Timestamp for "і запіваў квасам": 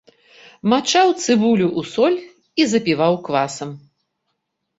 2.65-3.69